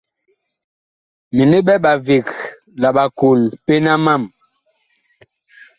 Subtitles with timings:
[1.35, 2.27] Mini ɓɛ ɓaveg
[2.81, 4.23] la ɓakol pena mam.